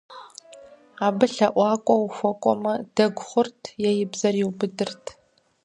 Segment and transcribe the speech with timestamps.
[1.05, 5.03] Абы лъэӀуакӀуэ ухуэкӀуэмэ, дэгу хъурт, е и бзэр иубыдырт.